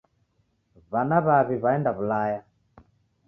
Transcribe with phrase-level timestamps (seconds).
[0.95, 2.39] W'ana w'aw'i w'aenda w'ulaya.